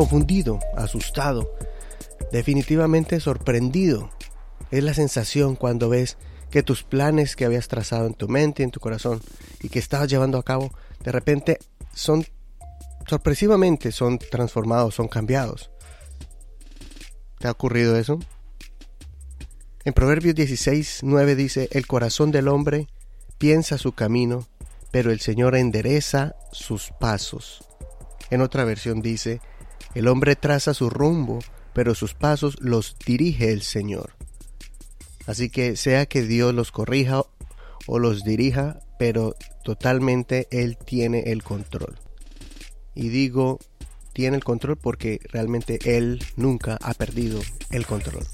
[0.00, 1.54] confundido, asustado,
[2.32, 4.08] definitivamente sorprendido.
[4.70, 6.16] Es la sensación cuando ves
[6.50, 9.20] que tus planes que habías trazado en tu mente en tu corazón
[9.62, 10.72] y que estabas llevando a cabo,
[11.04, 11.58] de repente
[11.92, 12.24] son
[13.06, 15.70] sorpresivamente son transformados, son cambiados.
[17.38, 18.18] ¿Te ha ocurrido eso?
[19.84, 22.88] En Proverbios 16, 9 dice, el corazón del hombre
[23.36, 24.48] piensa su camino,
[24.92, 27.66] pero el Señor endereza sus pasos.
[28.30, 29.42] En otra versión dice,
[29.94, 31.40] el hombre traza su rumbo,
[31.72, 34.14] pero sus pasos los dirige el Señor.
[35.26, 37.22] Así que sea que Dios los corrija
[37.86, 39.34] o los dirija, pero
[39.64, 41.98] totalmente Él tiene el control.
[42.94, 43.58] Y digo,
[44.12, 48.26] tiene el control porque realmente Él nunca ha perdido el control.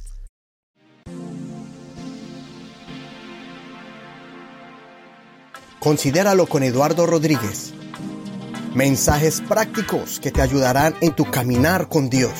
[5.78, 7.75] Considéralo con Eduardo Rodríguez.
[8.76, 12.34] Mensajes prácticos que te ayudarán en tu caminar con Dios.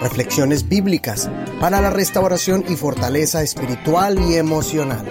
[0.00, 5.06] Reflexiones bíblicas para la restauración y fortaleza espiritual y emocional.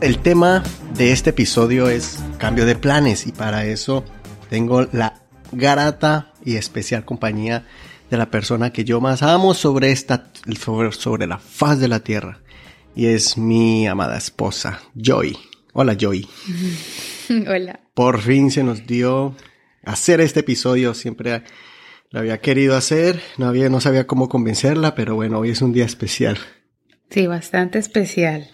[0.00, 0.62] El tema
[0.94, 4.04] de este episodio es cambio de planes y para eso
[4.48, 7.66] tengo la grata y especial compañía
[8.08, 10.30] de la persona que yo más amo sobre esta
[10.64, 12.38] sobre, sobre la faz de la tierra
[12.94, 15.36] y es mi amada esposa Joy.
[15.78, 16.26] Hola Joy.
[17.46, 17.80] Hola.
[17.92, 19.36] Por fin se nos dio
[19.84, 21.42] hacer este episodio, siempre
[22.08, 25.74] lo había querido hacer, no había no sabía cómo convencerla, pero bueno, hoy es un
[25.74, 26.38] día especial.
[27.10, 28.48] Sí, bastante especial.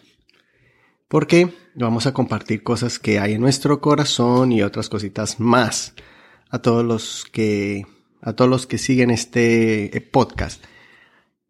[1.06, 5.94] Porque vamos a compartir cosas que hay en nuestro corazón y otras cositas más
[6.50, 7.86] a todos los que
[8.20, 10.64] a todos los que siguen este eh, podcast.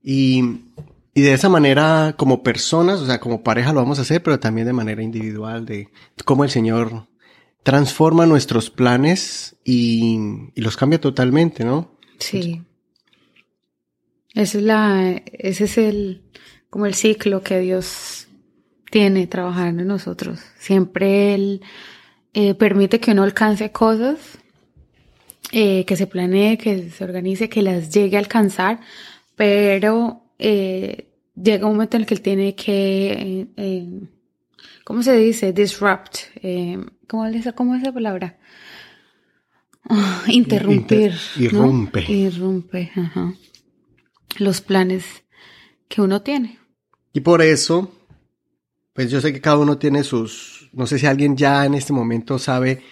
[0.03, 0.67] Y
[1.15, 4.41] y de esa manera, como personas, o sea, como pareja lo vamos a hacer, pero
[4.41, 5.89] también de manera individual, de
[6.25, 7.07] cómo el Señor
[7.63, 10.19] transforma nuestros planes y,
[10.57, 11.93] los cambia totalmente, ¿no?
[12.19, 12.63] Sí.
[14.35, 16.23] Esa es la, ese es el,
[16.71, 18.29] como el ciclo que Dios
[18.91, 20.41] tiene trabajando en nosotros.
[20.59, 21.63] Siempre Él
[22.33, 24.19] eh, permite que uno alcance cosas,
[25.51, 28.81] eh, que se planee, que se organice, que las llegue a alcanzar,
[29.37, 34.01] pero eh, llega un momento en el que él tiene que, eh, eh,
[34.85, 35.53] ¿cómo se dice?
[35.53, 36.19] Disrupt.
[37.09, 38.39] ¿cómo, es, ¿Cómo es esa palabra?
[39.89, 41.15] Ah, interrumpir.
[41.37, 42.05] irrumpe.
[42.11, 42.91] Irrumpe,
[44.39, 45.05] Los planes
[45.89, 46.59] que uno tiene.
[47.13, 47.93] Y por eso,
[48.93, 51.93] pues yo sé que cada uno tiene sus, no sé si alguien ya en este
[51.93, 52.83] momento sabe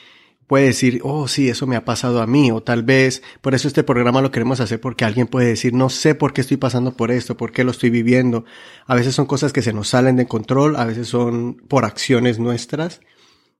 [0.50, 3.68] puede decir, oh, sí, eso me ha pasado a mí, o tal vez por eso
[3.68, 6.96] este programa lo queremos hacer porque alguien puede decir, no sé por qué estoy pasando
[6.96, 8.44] por esto, por qué lo estoy viviendo.
[8.84, 12.40] A veces son cosas que se nos salen de control, a veces son por acciones
[12.40, 13.00] nuestras,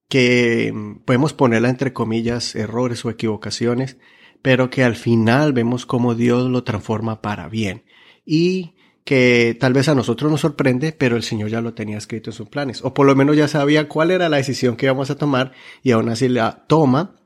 [0.09, 3.97] que mm, podemos ponerla entre comillas errores o equivocaciones,
[4.43, 7.85] pero que al final vemos cómo Dios lo transforma para bien.
[8.27, 8.75] Y
[9.05, 12.35] que tal vez a nosotros nos sorprende, pero el Señor ya lo tenía escrito en
[12.35, 15.17] sus planes, o por lo menos ya sabía cuál era la decisión que íbamos a
[15.17, 15.53] tomar
[15.83, 17.17] y aún así la toma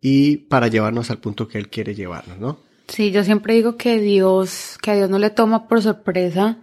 [0.00, 2.58] y para llevarnos al punto que Él quiere llevarnos, ¿no?
[2.88, 6.58] Sí, yo siempre digo que Dios, que a Dios no le toma por sorpresa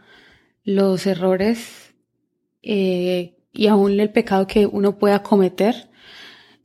[0.63, 1.93] los errores
[2.61, 5.89] eh, y aún el pecado que uno pueda cometer,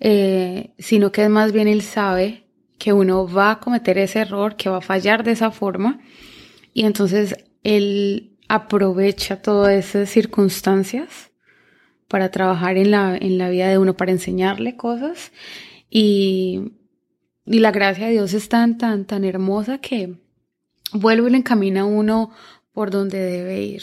[0.00, 2.44] eh, sino que más bien Él sabe
[2.78, 6.00] que uno va a cometer ese error, que va a fallar de esa forma,
[6.74, 11.30] y entonces él aprovecha todas esas circunstancias
[12.08, 15.32] para trabajar en la, en la vida de uno, para enseñarle cosas.
[15.88, 16.72] Y,
[17.46, 20.16] y la gracia de Dios es tan, tan, tan hermosa que
[20.92, 22.30] vuelve y le encamina a uno
[22.72, 23.82] por donde debe ir.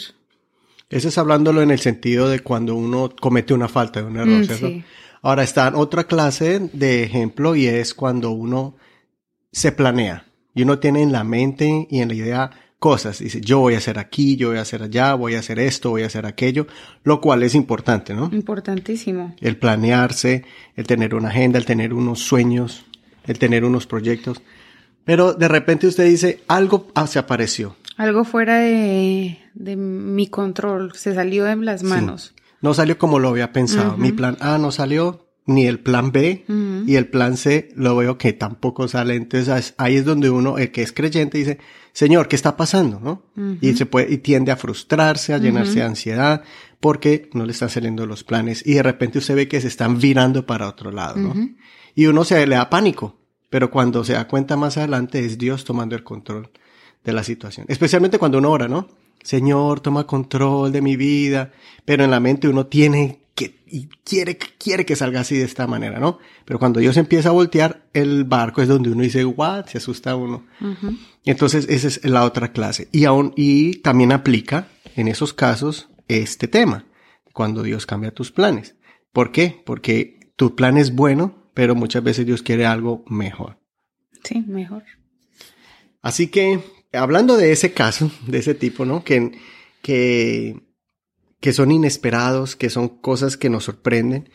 [0.90, 4.44] Eso es hablándolo en el sentido de cuando uno comete una falta, un error, mm,
[4.44, 4.70] ¿cierto?
[5.22, 8.76] Ahora está otra clase de ejemplo y es cuando uno
[9.50, 12.50] se planea y uno tiene en la mente y en la idea
[12.82, 13.20] cosas.
[13.20, 15.90] Dice, yo voy a hacer aquí, yo voy a hacer allá, voy a hacer esto,
[15.90, 16.66] voy a hacer aquello,
[17.04, 18.28] lo cual es importante, ¿no?
[18.32, 19.36] Importantísimo.
[19.40, 20.44] El planearse,
[20.74, 22.84] el tener una agenda, el tener unos sueños,
[23.24, 24.42] el tener unos proyectos.
[25.04, 27.76] Pero de repente usted dice, algo se apareció.
[27.96, 32.34] Algo fuera de, de mi control, se salió de las manos.
[32.62, 33.96] No salió como lo había pensado.
[33.96, 36.44] Mi plan A no salió, ni el plan B
[36.86, 39.16] y el plan C lo veo que tampoco sale.
[39.16, 41.58] Entonces ahí es donde uno, el que es creyente, dice,
[41.92, 43.00] Señor, ¿qué está pasando?
[43.00, 43.22] ¿no?
[43.60, 46.42] Y se puede, y tiende a frustrarse, a llenarse de ansiedad,
[46.80, 48.66] porque no le están saliendo los planes.
[48.66, 51.34] Y de repente usted ve que se están virando para otro lado, ¿no?
[51.94, 53.18] Y uno se le da pánico.
[53.50, 56.50] Pero cuando se da cuenta más adelante es Dios tomando el control
[57.04, 57.66] de la situación.
[57.68, 58.88] Especialmente cuando uno ora, ¿no?
[59.22, 61.52] Señor, toma control de mi vida.
[61.84, 65.66] Pero en la mente uno tiene que y quiere, quiere que salga así de esta
[65.66, 66.18] manera, ¿no?
[66.44, 70.16] Pero cuando Dios empieza a voltear el barco es donde uno dice, what, se asusta
[70.16, 70.46] uno.
[71.24, 72.88] Entonces, esa es la otra clase.
[72.92, 76.86] Y aún, y también aplica en esos casos este tema,
[77.32, 78.76] cuando Dios cambia tus planes.
[79.12, 79.62] ¿Por qué?
[79.64, 83.58] Porque tu plan es bueno, pero muchas veces Dios quiere algo mejor.
[84.24, 84.84] Sí, mejor.
[86.00, 86.60] Así que,
[86.92, 89.04] hablando de ese caso, de ese tipo, ¿no?
[89.04, 89.32] Que,
[89.82, 90.60] que,
[91.42, 94.30] que son inesperados, que son cosas que nos sorprenden.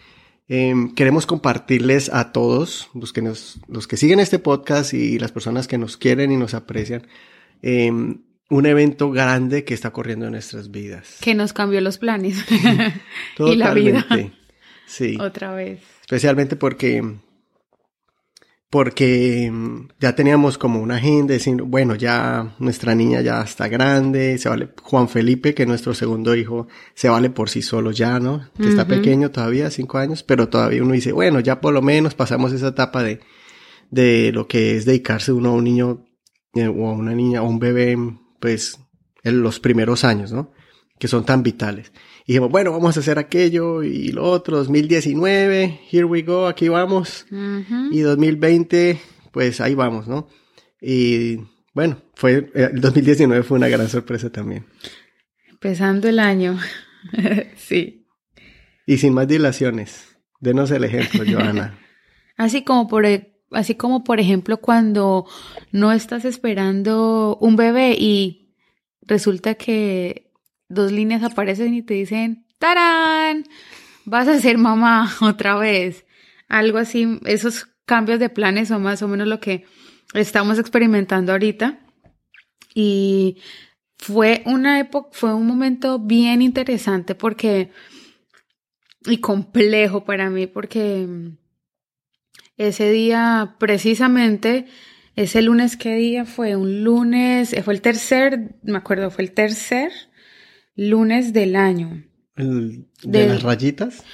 [0.50, 5.32] Em, queremos compartirles a todos, los que, nos, los que siguen este podcast y las
[5.32, 7.08] personas que nos quieren y nos aprecian,
[7.62, 11.16] em, un evento grande que está corriendo en nuestras vidas.
[11.22, 12.44] Que nos cambió los planes
[13.40, 14.06] y la vida.
[14.86, 15.18] Sí.
[15.18, 15.80] Otra vez.
[16.02, 17.20] Especialmente porque
[18.70, 24.38] porque mm, ya teníamos como una agenda diciendo, bueno, ya nuestra niña ya está grande,
[24.38, 28.20] se vale, Juan Felipe, que es nuestro segundo hijo, se vale por sí solo ya,
[28.20, 28.50] ¿no?
[28.58, 32.14] Que está pequeño todavía, cinco años, pero todavía uno dice, bueno, ya por lo menos
[32.14, 33.22] pasamos esa etapa de,
[33.90, 36.06] de lo que es dedicarse uno a un niño
[36.54, 37.98] eh, o a una niña o un bebé,
[38.40, 38.80] pues,
[39.24, 40.52] en los primeros años, ¿no?
[41.00, 41.92] Que son tan vitales.
[42.26, 46.68] Y dijimos, bueno, vamos a hacer aquello y lo otro, 2019, here we go, aquí
[46.68, 47.26] vamos.
[47.92, 49.00] Y 2020,
[49.32, 50.28] pues ahí vamos, ¿no?
[50.82, 51.38] Y
[51.74, 54.66] bueno, fue, eh, el 2019 fue una gran sorpresa también.
[55.48, 56.58] Empezando el año,
[57.56, 58.08] sí.
[58.86, 61.78] Y sin más dilaciones, denos el ejemplo, Joana.
[62.36, 65.28] así como por, e, así como por ejemplo cuando
[65.72, 68.56] no estás esperando un bebé y
[69.02, 70.27] resulta que
[70.70, 73.46] dos líneas aparecen y te dicen, ¡tarán!
[74.06, 76.06] Vas a ser mamá otra vez.
[76.48, 79.66] Algo así, esos cambios de planes son más o menos lo que
[80.14, 81.80] estamos experimentando ahorita.
[82.74, 83.38] Y
[83.98, 87.72] fue una época, fue un momento bien interesante porque,
[89.06, 91.08] y complejo para mí, porque
[92.58, 94.68] ese día precisamente,
[95.16, 96.56] ese lunes, ¿qué día fue?
[96.56, 99.92] Un lunes, fue el tercer, me acuerdo, fue el tercer
[100.78, 102.06] lunes del año.
[102.38, 104.06] ¿El de, las rayitas?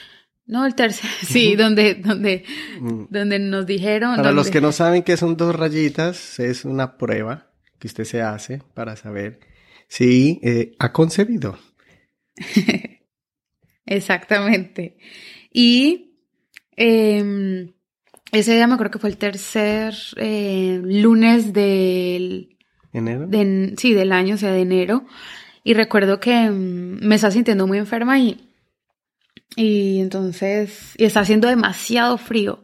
[0.48, 2.44] No, el tercer, sí, donde, donde,
[2.80, 3.04] mm.
[3.10, 4.16] donde nos dijeron.
[4.16, 8.22] Para los que no saben qué son dos rayitas, es una prueba que usted se
[8.22, 9.42] hace para saber
[9.88, 11.60] si eh, ha concebido.
[13.86, 14.98] Exactamente.
[15.52, 16.16] Y
[16.76, 17.74] em,
[18.32, 22.58] ese día me acuerdo que fue el tercer eh, lunes del...
[22.94, 23.28] ¿Enero?
[23.78, 25.06] sí, del año, o sea, de enero.
[25.64, 28.50] Y recuerdo que mm, me estaba sintiendo muy enferma y,
[29.56, 32.64] y entonces, y está haciendo demasiado frío.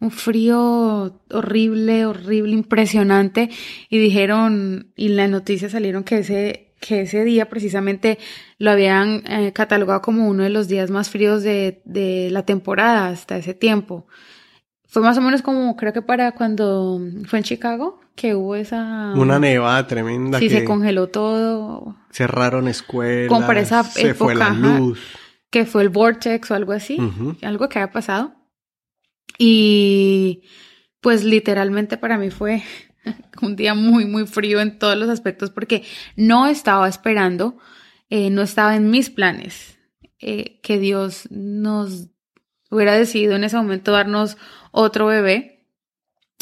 [0.00, 3.50] Un frío horrible, horrible, impresionante.
[3.88, 8.18] Y dijeron, y las noticias salieron que ese, que ese día precisamente
[8.58, 13.08] lo habían eh, catalogado como uno de los días más fríos de, de la temporada
[13.08, 14.08] hasta ese tiempo.
[14.92, 19.14] Fue más o menos como, creo que para cuando fue en Chicago, que hubo esa...
[19.16, 20.38] Una nevada tremenda.
[20.38, 21.96] Sí, se congeló todo.
[22.10, 23.30] Cerraron escuelas.
[23.30, 25.00] Como para esa se fue la luz.
[25.48, 26.98] que fue el vortex o algo así.
[27.40, 28.34] Algo que había pasado.
[29.38, 30.42] Y
[31.00, 32.62] pues literalmente para mí fue
[33.40, 35.84] un día muy, muy frío en todos los aspectos porque
[36.16, 37.56] no estaba esperando,
[38.10, 39.78] eh, no estaba en mis planes
[40.20, 42.11] eh, que Dios nos
[42.72, 44.38] hubiera decidido en ese momento darnos
[44.70, 45.66] otro bebé.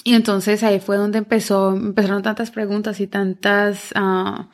[0.05, 4.45] Y entonces ahí fue donde empezó, empezaron tantas preguntas y tantas uh,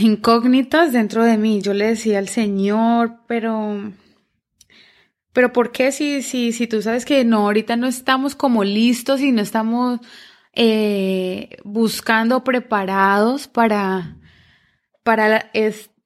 [0.00, 1.62] incógnitas dentro de mí.
[1.62, 3.92] Yo le decía al Señor, pero,
[5.32, 9.20] pero ¿por qué si, si, si tú sabes que no, ahorita no estamos como listos
[9.20, 10.00] y no estamos
[10.52, 14.16] eh, buscando preparados para,
[15.04, 15.48] para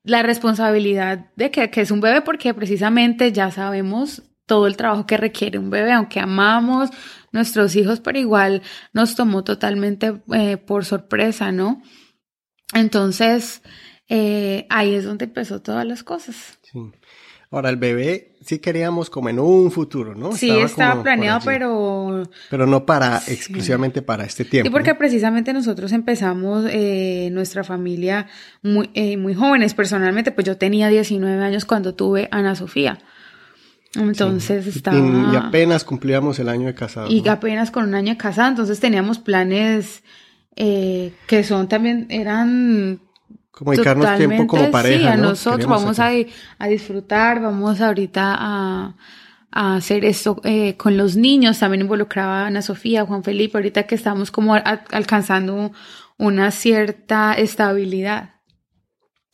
[0.06, 2.22] la responsabilidad de que, que es un bebé?
[2.22, 6.90] Porque precisamente ya sabemos todo el trabajo que requiere un bebé, aunque amamos
[7.32, 11.82] nuestros hijos, pero igual nos tomó totalmente eh, por sorpresa, ¿no?
[12.72, 13.62] Entonces,
[14.08, 16.58] eh, ahí es donde empezó todas las cosas.
[16.62, 16.78] Sí.
[17.50, 20.32] Ahora, el bebé sí queríamos como en un futuro, ¿no?
[20.32, 22.24] Sí, estaba, planeado, pero...
[22.50, 24.68] Pero no para, exclusivamente para este tiempo.
[24.68, 28.26] Sí, porque precisamente nosotros empezamos eh, nuestra familia
[28.62, 29.74] muy, muy jóvenes.
[29.74, 32.98] Personalmente, pues yo tenía 19 años cuando tuve a Ana Sofía.
[33.94, 34.98] Entonces estaba...
[34.98, 37.10] Y, apenas cumplíamos el año de casado.
[37.10, 40.02] Y apenas con un año de casado, entonces teníamos planes
[40.56, 43.00] eh, que son también, eran...
[43.56, 46.10] Como dedicarnos tiempo como pareja, Sí, a nosotros vamos a,
[46.58, 48.96] a, disfrutar, vamos ahorita a,
[49.50, 53.84] a hacer esto eh, con los niños, también involucraba a Ana Sofía, Juan Felipe, ahorita
[53.84, 55.72] que estamos como alcanzando
[56.18, 58.34] una cierta estabilidad.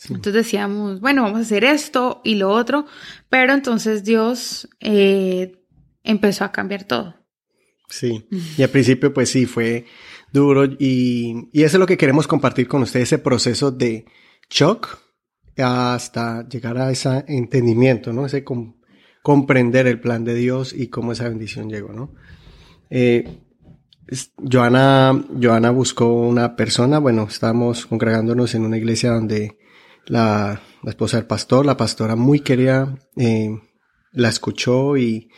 [0.05, 2.87] Entonces decíamos, bueno, vamos a hacer esto y lo otro,
[3.29, 5.65] pero entonces Dios eh,
[6.05, 7.17] empezó a cambiar todo.
[7.89, 9.87] Sí, y al principio pues sí, fue
[10.33, 14.07] duro y, y eso es lo que queremos compartir con ustedes, ese proceso de
[14.51, 14.99] shock
[15.59, 18.27] hasta llegar a ese entendimiento, ¿no?
[18.27, 18.45] Ese
[19.23, 22.15] comprender el plan de Dios y cómo esa bendición llegó, ¿no?
[22.91, 23.41] Eh,
[24.51, 29.59] Joana, Joana buscó una persona, bueno, estábamos congregándonos en una iglesia donde
[30.07, 33.59] la, esposa del pastor, la pastora muy querida, eh,
[34.13, 35.31] la escuchó y,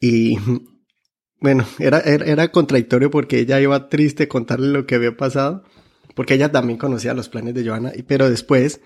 [0.00, 0.38] y
[1.40, 5.64] bueno, era, era, era, contradictorio porque ella iba triste contarle lo que había pasado,
[6.14, 8.80] porque ella también conocía los planes de Joana, pero después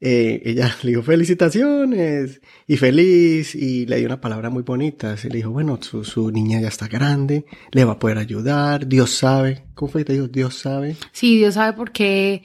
[0.00, 5.16] eh, ella le dijo felicitaciones y feliz y le dio una palabra muy bonita.
[5.16, 8.86] Se le dijo, bueno, su, su niña ya está grande, le va a poder ayudar,
[8.86, 9.64] Dios sabe.
[9.74, 10.28] ¿Cómo fue que te dijo?
[10.28, 10.96] Dios sabe.
[11.12, 12.42] Sí, Dios sabe por qué,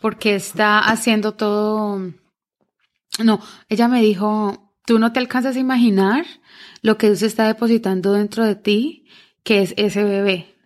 [0.00, 2.12] porque está haciendo todo.
[3.22, 6.26] No, ella me dijo, tú no te alcanzas a imaginar
[6.82, 9.06] lo que Dios está depositando dentro de ti,
[9.42, 10.56] que es ese bebé.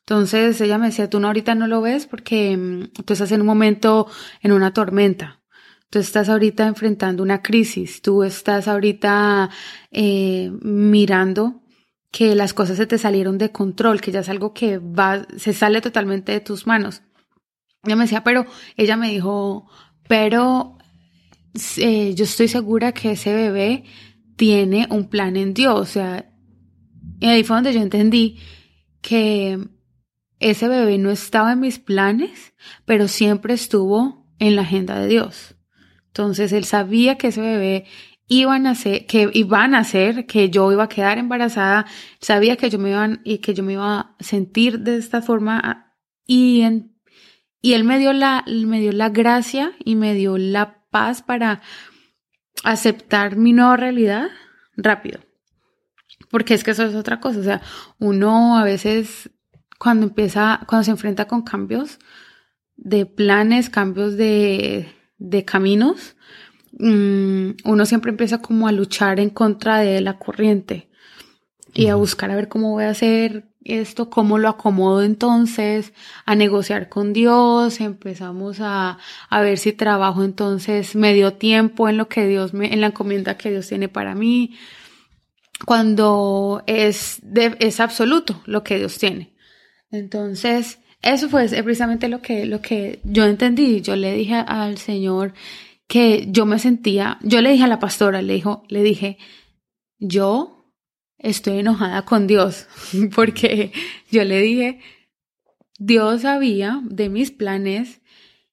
[0.00, 3.40] Entonces ella me decía, tú no ahorita no lo ves porque mm, tú estás en
[3.40, 4.08] un momento,
[4.42, 5.42] en una tormenta
[5.92, 9.50] Tú estás ahorita enfrentando una crisis, tú estás ahorita
[9.90, 11.60] eh, mirando
[12.10, 15.52] que las cosas se te salieron de control, que ya es algo que va, se
[15.52, 17.02] sale totalmente de tus manos.
[17.84, 18.46] Ella me decía, pero
[18.78, 19.68] ella me dijo,
[20.08, 20.78] pero
[21.76, 23.84] eh, yo estoy segura que ese bebé
[24.36, 25.78] tiene un plan en Dios.
[25.80, 26.30] O sea,
[27.20, 28.38] y ahí fue donde yo entendí
[29.00, 29.58] que
[30.38, 32.54] ese bebé no estaba en mis planes,
[32.84, 35.56] pero siempre estuvo en la agenda de Dios.
[36.08, 37.84] Entonces él sabía que ese bebé
[38.26, 41.86] iba a nacer, que iba a nacer, que yo iba a quedar embarazada,
[42.20, 45.94] sabía que yo me iba y que yo me iba a sentir de esta forma
[46.26, 46.96] y en,
[47.60, 51.60] y él me dio la me dio la gracia y me dio la paz para
[52.62, 54.28] aceptar mi nueva realidad
[54.76, 55.18] rápido.
[56.30, 57.60] Porque es que eso es otra cosa, o sea,
[57.98, 59.30] uno a veces
[59.80, 61.98] cuando empieza, cuando se enfrenta con cambios
[62.76, 66.16] de planes, cambios de de caminos,
[66.78, 70.90] mm, uno siempre empieza como a luchar en contra de la corriente
[71.72, 75.92] y a buscar a ver cómo voy a hacer esto, cómo lo acomodo entonces,
[76.24, 82.08] a negociar con Dios, empezamos a, a ver si trabajo entonces medio tiempo en lo
[82.08, 84.56] que Dios me, en la encomienda que Dios tiene para mí,
[85.64, 89.32] cuando es, de, es absoluto lo que Dios tiene.
[89.90, 93.80] Entonces, eso fue precisamente lo que, lo que yo entendí.
[93.80, 95.34] Yo le dije al Señor
[95.86, 99.18] que yo me sentía, yo le dije a la pastora, le, dijo, le dije,
[99.98, 100.61] yo
[101.22, 102.66] estoy enojada con Dios,
[103.14, 103.72] porque
[104.10, 104.80] yo le dije,
[105.78, 108.00] Dios sabía de mis planes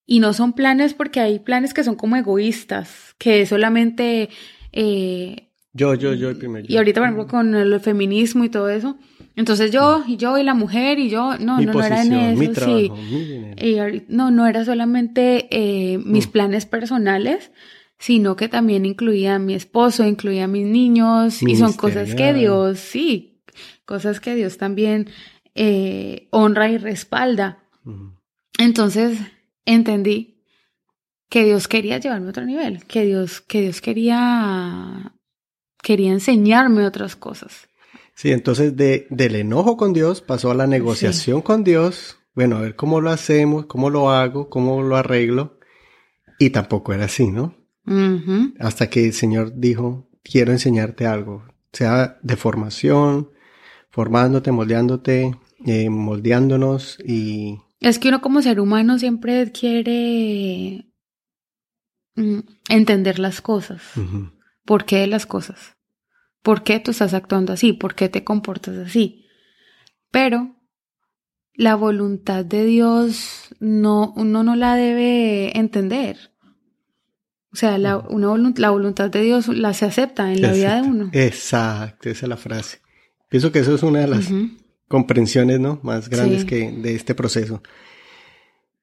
[0.05, 4.29] y no son planes porque hay planes que son como egoístas, que solamente...
[4.71, 6.65] Eh, yo, yo, yo el primero.
[6.67, 8.97] Y ahorita, por ejemplo, con el feminismo y todo eso,
[9.35, 12.65] entonces yo, y yo, y la mujer, y yo, no, no, no era en eso,
[12.65, 12.91] sí.
[13.61, 16.31] y, no, no era solamente eh, mis mm.
[16.31, 17.51] planes personales,
[17.99, 22.33] sino que también incluía a mi esposo, incluía a mis niños, y son cosas que
[22.33, 23.41] Dios, sí,
[23.85, 25.09] cosas que Dios también
[25.53, 27.59] eh, honra y respalda.
[28.57, 29.19] Entonces
[29.65, 30.41] entendí
[31.27, 35.13] que Dios quería llevarme a otro nivel, que Dios, que Dios quería,
[35.83, 37.67] quería enseñarme otras cosas.
[38.15, 42.17] Sí, entonces de, del enojo con Dios pasó a la negociación con Dios.
[42.33, 45.59] Bueno, a ver cómo lo hacemos, cómo lo hago, cómo lo arreglo.
[46.37, 47.58] Y tampoco era así, ¿no?
[48.59, 53.29] Hasta que el Señor dijo, quiero enseñarte algo, sea de formación,
[53.89, 57.57] formándote, moldeándote, eh, moldeándonos y...
[57.79, 60.85] Es que uno como ser humano siempre quiere
[62.15, 63.81] mm, entender las cosas.
[64.65, 65.77] ¿Por qué las cosas?
[66.43, 67.73] ¿Por qué tú estás actuando así?
[67.73, 69.25] ¿Por qué te comportas así?
[70.11, 70.55] Pero
[71.53, 76.31] la voluntad de Dios no, uno no la debe entender.
[77.51, 80.87] O sea, la, una la voluntad de Dios la se acepta en la vida de
[80.87, 81.09] uno.
[81.13, 82.79] Exacto, esa es la frase.
[83.27, 84.29] Pienso que eso es una de las
[84.87, 85.79] comprensiones ¿no?
[85.83, 87.61] más grandes que de este proceso.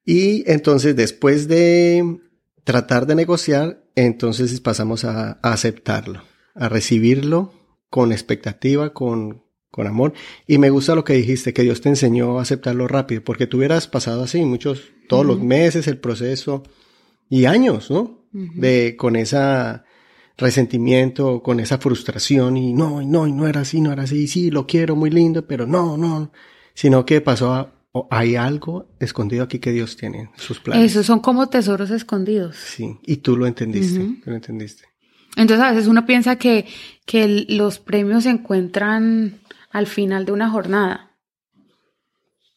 [0.05, 2.21] Y entonces, después de
[2.65, 6.23] tratar de negociar, entonces pasamos a aceptarlo
[6.57, 7.53] a recibirlo
[7.91, 10.15] con expectativa, con, con amor.
[10.47, 13.59] Y me gusta lo que dijiste, que Dios te enseñó a aceptarlo rápido, porque tú
[13.59, 16.65] hubieras pasado así muchos, todos los meses el proceso
[17.29, 18.26] y años, ¿no?
[18.55, 19.85] De, con esa
[20.37, 24.27] resentimiento, con esa frustración y no, y no, y no era así, no era así,
[24.29, 26.31] sí, lo quiero, muy lindo, pero no, no,
[26.75, 27.73] sino que pasó a,
[28.11, 30.93] hay algo escondido aquí que Dios tiene en sus planes.
[30.93, 32.57] Esos son como tesoros escondidos.
[32.57, 34.85] Sí, y tú lo entendiste, tú lo entendiste.
[35.37, 36.67] Entonces a veces uno piensa que,
[37.05, 39.39] que los premios se encuentran
[39.71, 41.13] al final de una jornada.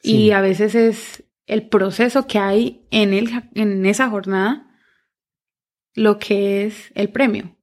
[0.01, 4.68] Y a veces es el proceso que hay en, el, en esa jornada
[5.99, 7.57] lo que es el premio.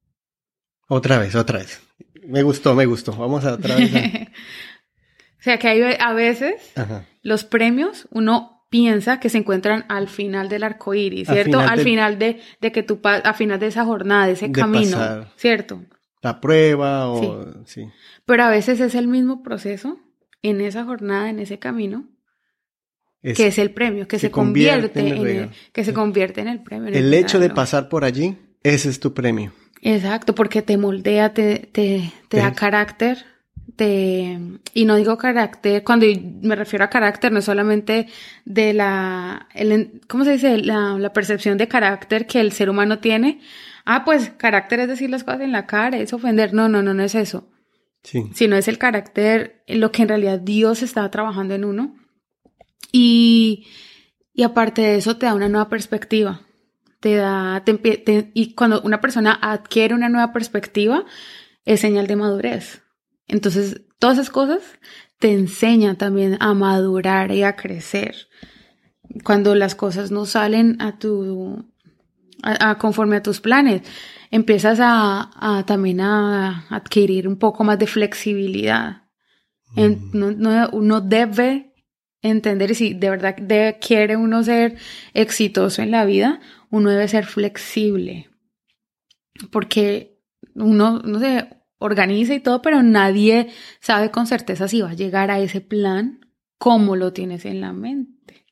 [0.87, 1.81] Otra vez, otra vez.
[2.27, 3.11] Me gustó, me gustó.
[3.13, 3.91] Vamos a otra vez.
[5.39, 6.73] o sea que hay, a veces
[7.23, 11.59] los premios uno piensa que se encuentran al final del arco iris, ¿cierto?
[11.59, 15.81] Al final, de, de, que tú al final de esa jornada, de ese camino, ¿cierto?
[16.21, 17.89] La prueba o sí.
[18.25, 19.97] Pero a veces es el mismo proceso
[20.43, 22.07] en esa jornada, en ese camino,
[23.35, 26.93] que es el premio, que se, convierte, en, el, que se convierte en el premio.
[26.93, 29.51] el, hecho de pasar por allí, ese es tu premio.
[29.81, 33.25] Exacto, porque te moldea, te, te, te da carácter,
[33.75, 34.39] te,
[34.73, 36.05] y no digo carácter, cuando
[36.41, 38.07] me refiero a carácter, no es solamente
[38.45, 40.57] de la, el, ¿cómo se dice?
[40.57, 43.39] La, la percepción de carácter que el ser humano tiene.
[43.85, 46.53] Ah, pues carácter es decir las cosas en la cara, es ofender.
[46.53, 47.47] No, no, no, no es eso.
[48.03, 48.29] Sí.
[48.33, 51.95] Sino es el carácter, lo que en realidad Dios está trabajando en uno
[52.91, 53.67] y,
[54.33, 56.41] y aparte de eso te da una nueva perspectiva.
[56.99, 57.63] Te da,
[58.33, 61.05] y cuando una persona adquiere una nueva perspectiva,
[61.63, 62.81] es señal de madurez.
[63.27, 64.63] Entonces, todas esas cosas
[65.19, 68.15] te enseñan también a madurar y a crecer.
[69.23, 71.65] Cuando las cosas no salen a tu,
[72.43, 73.81] a, conforme a tus planes,
[74.31, 79.03] empiezas a, a, también a adquirir un poco más de flexibilidad.
[79.75, 81.66] En, no, no, uno debe
[82.27, 83.35] entender si de verdad
[83.79, 84.75] quiere uno ser
[85.13, 88.29] exitoso en la vida, uno debe ser flexible.
[89.51, 90.19] Porque
[90.55, 91.47] uno, no se
[91.79, 96.19] organiza y todo, pero nadie sabe con certeza si va a llegar a ese plan
[96.57, 98.45] como lo tienes en la mente.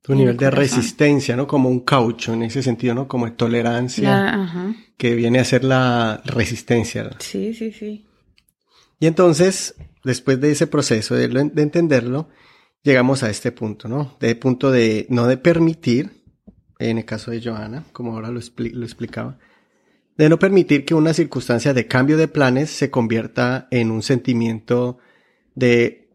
[0.00, 1.48] Tu nivel de resistencia, ¿no?
[1.48, 3.08] Como un caucho en ese sentido, ¿no?
[3.08, 4.76] Como de tolerancia.
[4.96, 7.10] Que viene a ser la resistencia.
[7.18, 8.06] Sí, sí, sí.
[9.00, 12.28] Y entonces, después de ese proceso de, de entenderlo,
[12.86, 14.16] llegamos a este punto, ¿no?
[14.20, 16.22] De punto de no de permitir,
[16.78, 19.38] en el caso de Johanna, como ahora lo, lo explicaba,
[20.16, 24.98] de no permitir que una circunstancia de cambio de planes se convierta en un sentimiento
[25.56, 26.10] de,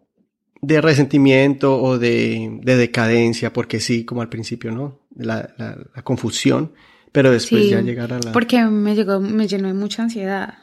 [0.62, 5.02] de resentimiento o de, de, decadencia, porque sí, como al principio, ¿no?
[5.14, 6.72] La, la, confusión,
[7.12, 8.32] pero después ya llegar a la...
[8.32, 10.54] Porque me, llegó, me llenó de mucha ansiedad.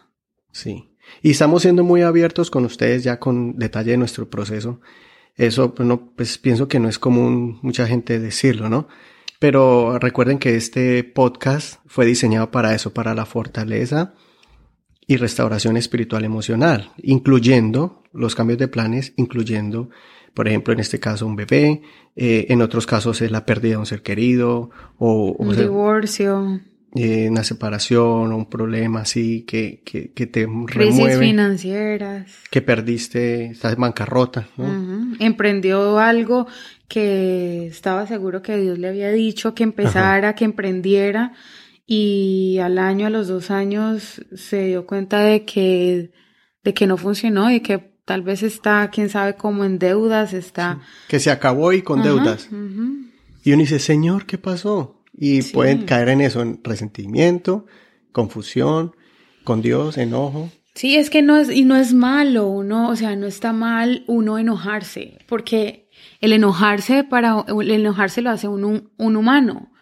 [0.52, 0.88] Sí.
[1.22, 4.80] Y estamos siendo muy abiertos con ustedes ya con detalle de nuestro proceso
[5.38, 8.88] eso, pues, no, pues pienso que no es común mucha gente decirlo, ¿no?
[9.38, 14.14] Pero recuerden que este podcast fue diseñado para eso, para la fortaleza
[15.06, 19.90] y restauración espiritual emocional, incluyendo los cambios de planes, incluyendo,
[20.34, 21.82] por ejemplo, en este caso un bebé,
[22.16, 26.60] eh, en otros casos es la pérdida de un ser querido o, un divorcio.
[27.00, 32.32] Eh, una separación o un problema así que, que, que te Crisis financieras.
[32.50, 34.48] Que perdiste, estás en bancarrota.
[35.20, 36.48] Emprendió algo
[36.88, 41.34] que estaba seguro que Dios le había dicho que empezara, que emprendiera
[41.86, 46.10] y al año, a los dos años se dio cuenta de que,
[46.64, 50.80] de que no funcionó y que tal vez está, quién sabe cómo en deudas, está...
[51.08, 52.48] Que se acabó y con deudas.
[53.44, 54.97] Y uno dice, Señor, ¿qué pasó?
[55.20, 57.66] Y pueden caer en eso, en resentimiento,
[58.12, 58.94] confusión,
[59.42, 60.50] con Dios, enojo.
[60.74, 64.04] Sí, es que no es, y no es malo, uno, o sea, no está mal
[64.06, 65.88] uno enojarse, porque
[66.20, 69.72] el enojarse para, el enojarse lo hace un, un humano.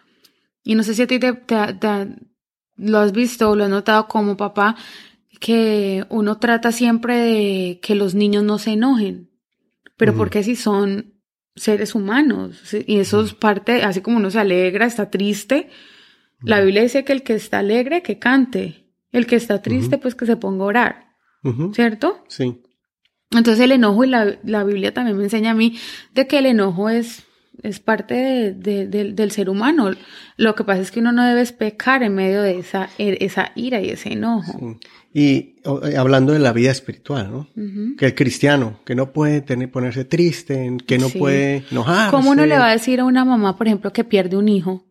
[0.63, 1.33] Y no sé si a ti te,
[2.77, 4.75] lo has visto o lo has notado como papá,
[5.39, 9.29] que uno trata siempre de que los niños no se enojen.
[9.97, 11.16] Pero porque si son
[11.57, 12.73] seres humanos.
[12.85, 15.69] Y eso es parte, así como uno se alegra, está triste.
[16.41, 18.85] La Biblia dice que el que está alegre, que cante.
[19.11, 21.07] El que está triste, pues que se ponga a orar.
[21.73, 22.23] ¿Cierto?
[22.27, 22.61] Sí.
[23.31, 25.77] Entonces el enojo, y la, la, Biblia también me enseña a mí
[26.13, 27.23] de que el enojo es,
[27.61, 29.91] es parte de, del ser humano.
[30.37, 33.51] Lo que pasa es que uno no debe pecar en medio de esa, e, esa
[33.55, 34.77] ira y ese enojo.
[35.17, 37.47] Y eh, hablando de la vida espiritual, ¿no?
[37.97, 42.11] Que el cristiano, que no puede tener, ponerse triste, que no puede enojarse.
[42.11, 44.85] ¿Cómo uno le va a decir a una mamá, por ejemplo, que pierde un hijo?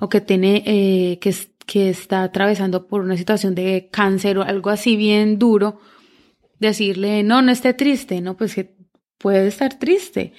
[0.00, 1.32] O que tiene, eh, que,
[1.64, 5.78] que está atravesando por una situación de cáncer o algo así bien duro,
[6.58, 8.74] decirle, no, no esté triste, no, pues que
[9.16, 10.32] puede estar triste.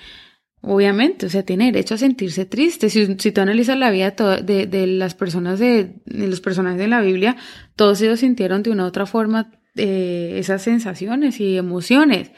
[0.65, 2.89] Obviamente, o sea, tiene derecho a sentirse triste.
[2.89, 6.87] Si, si tú analizas la vida de, de, las personas de, de, los personajes de
[6.87, 7.35] la Biblia,
[7.75, 12.31] todos ellos sintieron de una u otra forma eh, esas sensaciones y emociones.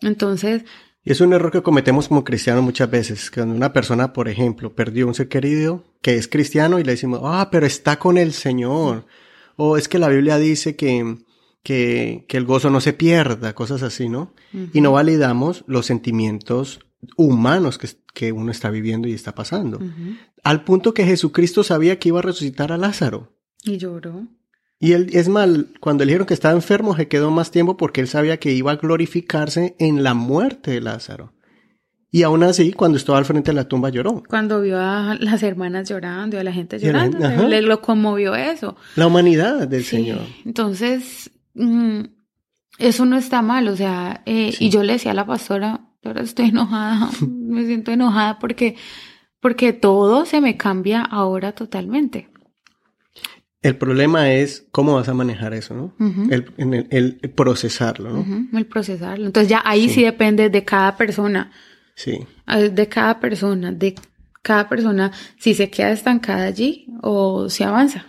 [0.00, 0.64] Entonces,
[1.04, 3.30] Y es un error que cometemos como cristianos muchas veces.
[3.30, 7.20] Cuando una persona, por ejemplo, perdió un ser querido que es cristiano y le decimos,
[7.24, 9.04] ah, pero está con el Señor.
[9.56, 11.18] O es que la Biblia dice que,
[11.62, 14.32] que, que el gozo no se pierda, cosas así, ¿no?
[14.72, 16.80] Y no validamos los sentimientos
[17.16, 19.80] humanos que, que uno está viviendo y está pasando.
[20.42, 23.32] Al punto que Jesucristo sabía que iba a resucitar a Lázaro.
[23.64, 24.26] Y lloró.
[24.78, 28.00] Y él, es mal, cuando le dijeron que estaba enfermo, se quedó más tiempo porque
[28.00, 31.34] él sabía que iba a glorificarse en la muerte de Lázaro.
[32.10, 34.22] Y aún así, cuando estaba al frente de la tumba, lloró.
[34.26, 38.76] Cuando vio a las hermanas llorando, a la gente llorando, le lo conmovió eso.
[38.96, 40.22] La humanidad del Señor.
[40.44, 42.00] Entonces, mm,
[42.78, 46.22] eso no está mal, o sea, eh, y yo le decía a la pastora, ahora
[46.22, 48.76] estoy enojada, me siento enojada porque,
[49.40, 52.28] porque todo se me cambia ahora totalmente.
[53.62, 55.94] El problema es cómo vas a manejar eso, ¿no?
[56.30, 58.58] el, el, procesarlo, ¿no?
[58.58, 59.26] El procesarlo.
[59.26, 60.02] Entonces ya ahí sí.
[60.02, 61.52] depende de cada persona.
[61.94, 62.26] Sí.
[62.46, 63.94] Ah, de cada persona, de
[64.40, 68.06] cada persona, si se queda estancada allí o si avanza.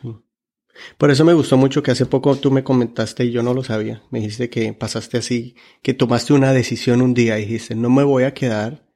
[0.97, 3.63] Por eso me gustó mucho que hace poco tú me comentaste y yo no lo
[3.63, 4.03] sabía.
[4.11, 8.03] Me dijiste que pasaste así, que tomaste una decisión un día y dijiste, no me
[8.03, 8.87] voy a quedar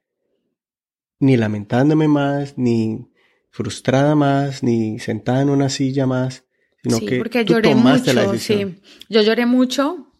[1.18, 3.08] ni lamentándome más, ni
[3.50, 6.44] frustrada más, ni sentada en una silla más,
[6.82, 8.76] sino sí, que porque lloré mucho, Sí,
[9.08, 10.12] yo lloré mucho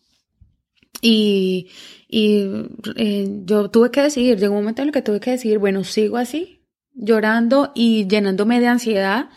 [1.03, 1.69] y,
[2.09, 2.45] y
[2.97, 5.85] eh, yo tuve que decidir, llegó un momento en el que tuve que decidir, bueno,
[5.85, 6.63] sigo así,
[6.95, 9.29] llorando y llenándome de ansiedad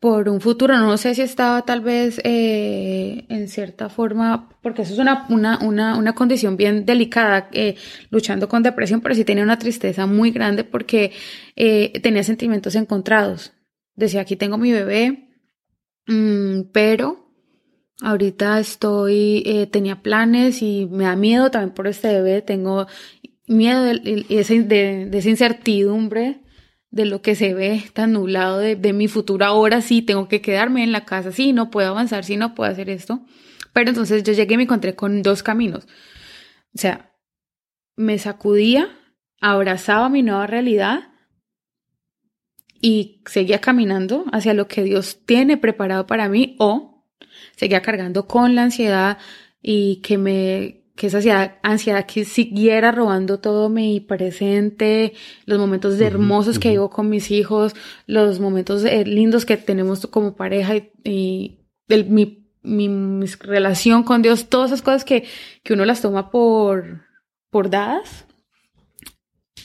[0.00, 0.78] por un futuro.
[0.78, 5.58] No sé si estaba tal vez eh, en cierta forma, porque eso es una, una,
[5.60, 7.76] una, una condición bien delicada, eh,
[8.10, 11.12] luchando con depresión, pero sí tenía una tristeza muy grande porque
[11.54, 13.52] eh, tenía sentimientos encontrados.
[13.94, 15.28] Decía, aquí tengo mi bebé,
[16.06, 17.26] mm, pero
[18.00, 22.86] ahorita estoy, eh, tenía planes y me da miedo también por este bebé, tengo
[23.46, 24.54] miedo de, esa
[25.28, 26.40] incertidumbre
[26.90, 30.40] de lo que se ve tan nublado de, de, mi futuro ahora, sí, tengo que
[30.40, 33.24] quedarme en la casa, sí, no puedo avanzar, sí, no puedo hacer esto.
[33.72, 35.86] Pero entonces yo llegué y me encontré con dos caminos.
[36.74, 37.12] O sea,
[37.96, 38.88] me sacudía,
[39.40, 41.10] abrazaba mi nueva realidad
[42.80, 47.06] y seguía caminando hacia lo que Dios tiene preparado para mí o
[47.56, 49.18] seguía cargando con la ansiedad
[49.60, 55.14] y que me que esa ansiedad, que siguiera robando todo mi presente,
[55.46, 57.74] los momentos hermosos que vivo con mis hijos,
[58.06, 64.70] los momentos eh, lindos que tenemos como pareja y, mi, mi, relación con Dios, todas
[64.70, 65.24] esas cosas que,
[65.62, 67.02] que uno las toma por,
[67.50, 68.26] por dadas.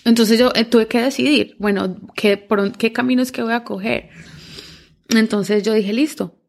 [0.05, 4.09] Entonces yo eh, tuve que decidir, bueno, ¿qué, por, ¿qué caminos que voy a coger?
[5.09, 6.39] Entonces yo dije, listo,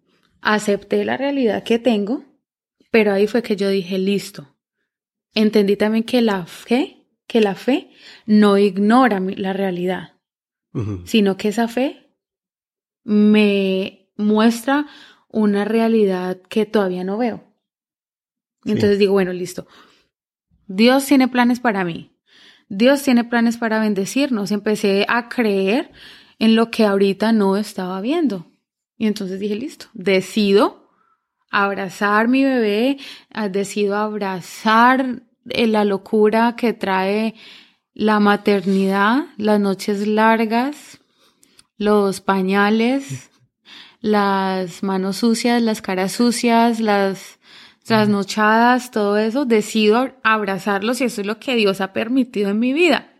[0.43, 2.25] acepté la realidad que tengo,
[2.91, 4.56] pero ahí fue que yo dije, listo,
[5.37, 7.90] entendí también que la fe, que la fe
[8.25, 10.14] no ignora la realidad,
[11.05, 12.11] sino que esa fe
[13.05, 14.87] me muestra
[15.29, 17.44] una realidad que todavía no veo.
[18.64, 19.66] Entonces digo, bueno, listo.
[20.66, 22.11] Dios tiene planes para mí.
[22.68, 24.51] Dios tiene planes para bendecirnos.
[24.51, 25.92] Empecé a creer
[26.38, 28.51] en lo que ahorita no estaba viendo.
[28.99, 30.90] Y entonces dije, listo, decido
[31.51, 32.99] abrazar mi bebé,
[33.31, 37.35] ah, decido abrazar la locura que trae
[37.95, 41.01] la maternidad, las noches largas,
[41.79, 43.31] los pañales,
[44.01, 47.39] las manos sucias, las caras sucias, las
[47.85, 52.73] trasnochadas, todo eso, decido abrazarlos y eso es lo que Dios ha permitido en mi
[52.73, 53.13] vida.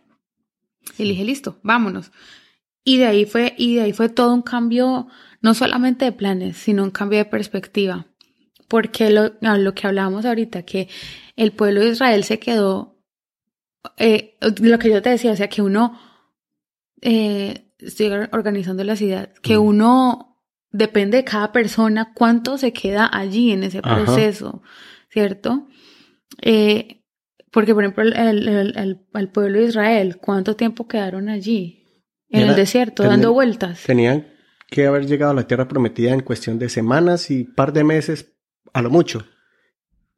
[0.97, 2.11] Y dije, listo, vámonos.
[2.83, 5.07] Y de ahí fue, y de ahí fue todo un cambio,
[5.41, 8.07] no solamente de planes, sino un cambio de perspectiva.
[8.67, 10.89] Porque lo, lo que hablábamos ahorita, que
[11.35, 12.97] el pueblo de Israel se quedó,
[13.97, 15.99] eh, lo que yo te decía, o sea, que uno,
[17.01, 23.51] eh, estoy organizando la ciudad, que uno depende de cada persona cuánto se queda allí
[23.51, 24.61] en ese proceso,
[25.09, 25.67] ¿cierto?
[26.41, 27.03] Eh,
[27.51, 31.85] porque, por ejemplo, el, el, pueblo de Israel, ¿cuánto tiempo quedaron allí?
[32.29, 33.83] En el desierto, dando vueltas.
[33.83, 34.27] Tenían
[34.69, 38.36] que haber llegado a la tierra prometida en cuestión de semanas y par de meses,
[38.77, 39.25] a lo mucho.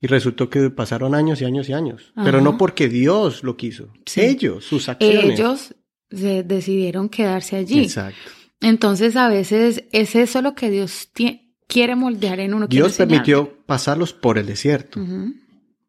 [0.01, 2.13] Y resultó que pasaron años y años y años.
[2.23, 3.91] Pero no porque Dios lo quiso.
[4.15, 5.39] Ellos, sus acciones.
[5.39, 5.75] Ellos
[6.09, 7.83] decidieron quedarse allí.
[7.83, 8.19] Exacto.
[8.61, 11.09] Entonces a veces es eso lo que Dios
[11.67, 12.67] quiere moldear en uno.
[12.67, 14.99] Dios permitió pasarlos por el desierto.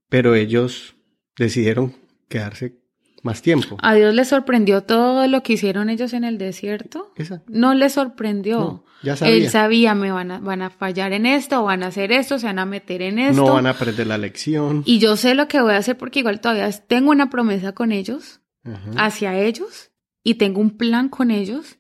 [0.09, 0.95] Pero ellos
[1.37, 1.97] decidieron
[2.29, 2.80] quedarse
[3.23, 3.77] más tiempo.
[3.83, 7.13] A Dios le sorprendió todo lo que hicieron ellos en el desierto.
[7.17, 7.51] Exacto.
[7.55, 8.59] No le sorprendió.
[8.59, 9.35] No, ya sabía.
[9.35, 12.47] Él sabía, me van a, van a fallar en esto, van a hacer esto, se
[12.47, 13.45] van a meter en esto.
[13.47, 14.83] No van a aprender la lección.
[14.87, 17.93] Y yo sé lo que voy a hacer porque igual todavía tengo una promesa con
[17.93, 18.91] ellos, Ajá.
[19.07, 19.91] hacia ellos,
[20.23, 21.77] y tengo un plan con ellos.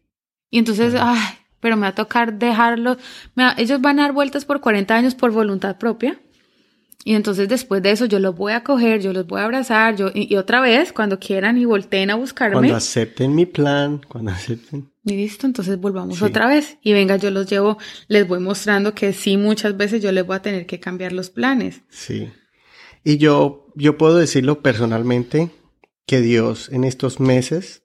[0.50, 1.20] Y entonces, ay,
[1.60, 2.96] pero me va a tocar dejarlos.
[3.38, 6.18] va- ellos van a dar vueltas por 40 años por voluntad propia.
[7.04, 9.96] Y entonces después de eso yo los voy a coger, yo los voy a abrazar,
[9.96, 12.56] yo, y, y otra vez, cuando quieran y volteen a buscarme.
[12.56, 14.92] Cuando acepten mi plan, cuando acepten.
[15.04, 16.24] Y listo, entonces volvamos Sí.
[16.24, 16.76] otra vez.
[16.82, 20.36] Y venga, yo los llevo, les voy mostrando que sí, muchas veces yo les voy
[20.36, 21.80] a tener que cambiar los planes.
[21.88, 22.28] Sí.
[23.02, 25.50] Y yo, yo puedo decirlo personalmente
[26.06, 27.82] que Dios en estos meses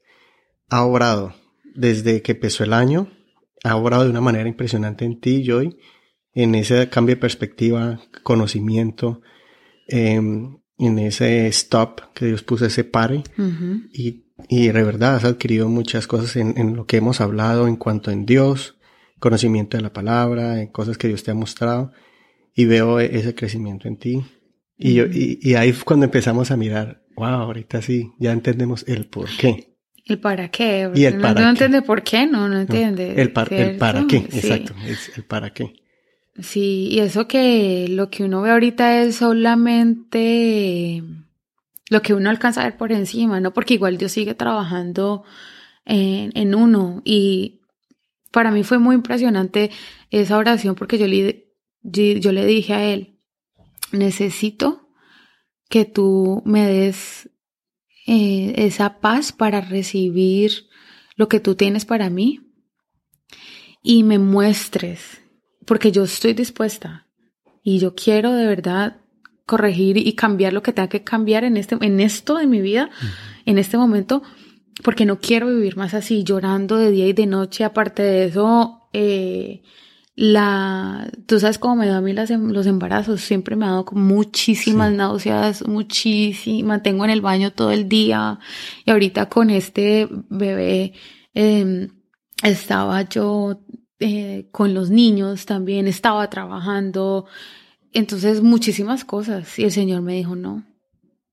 [0.69, 1.33] ha obrado
[1.73, 3.09] desde que empezó el año,
[3.63, 5.77] ha obrado de una manera impresionante en ti, Joy,
[6.35, 9.21] en ese cambio de perspectiva, conocimiento,
[9.87, 13.23] em, en ese stop que Dios puso, ese pare.
[13.37, 13.81] Ujú.
[13.93, 17.77] Y, y de verdad has adquirido muchas cosas en, en lo que hemos hablado en
[17.77, 18.77] cuanto en Dios,
[19.19, 21.91] conocimiento de la palabra, en cosas que Dios te ha mostrado.
[22.53, 24.25] Y veo e- ese crecimiento en ti.
[24.77, 29.05] Y, yo, y, y ahí cuando empezamos a mirar, wow, ahorita sí, ya entendemos el
[29.07, 29.73] por qué.
[30.05, 30.89] ¿El para qué?
[30.93, 31.49] Y el no, para no qué.
[31.51, 33.19] entiende por qué, no, no entiende.
[33.21, 34.37] El, par- el para qué, Sí.
[34.39, 35.73] exacto, es el para qué.
[36.37, 41.01] Sí, y eso que lo que uno ve ahorita es solamente
[41.89, 43.53] lo que uno alcanza a ver por encima, ¿no?
[43.53, 45.23] Porque igual Dios sigue trabajando
[45.85, 47.01] en, uno.
[47.05, 47.61] Y
[48.31, 49.71] para mí fue muy impresionante
[50.09, 53.19] esa oración porque yo le, yo le dije a él,
[53.91, 54.89] necesito
[55.69, 57.29] que tú me des
[58.07, 60.67] eh, esa paz para recibir
[61.15, 62.41] lo que tú tienes para mí
[63.81, 65.21] y me muestres,
[65.65, 67.07] porque yo estoy dispuesta
[67.63, 68.97] y yo quiero de verdad
[69.45, 72.89] corregir y cambiar lo que tenga que cambiar en, este, en esto de mi vida,
[73.45, 74.23] en este momento,
[74.83, 77.63] porque no quiero vivir más así, llorando de día y de noche.
[77.63, 79.61] Aparte de eso, eh,
[80.15, 83.69] la, tú sabes cómo me da a mí las, em- los embarazos, siempre me ha
[83.71, 84.97] dado muchísimas Sí.
[84.97, 88.39] náuseas, muchísimas, tengo en el baño todo el día
[88.85, 90.93] y ahorita con este bebé
[91.33, 91.89] eh,
[92.43, 93.59] estaba yo
[93.99, 97.25] eh, con los niños también, estaba trabajando,
[97.93, 100.65] entonces muchísimas cosas y el Señor me dijo no.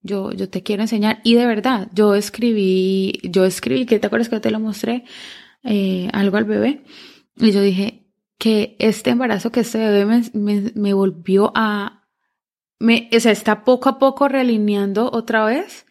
[0.05, 1.21] Yo, yo te quiero enseñar.
[1.23, 5.05] Y de verdad, yo escribí, yo escribí, que te acuerdas que yo te lo mostré,
[5.63, 6.83] eh, algo al bebé.
[7.37, 8.03] Y yo dije
[8.39, 12.09] que este embarazo, que este bebé me, me, volvió a,
[12.81, 15.87] me, o sea, está poco a poco realineando otra vez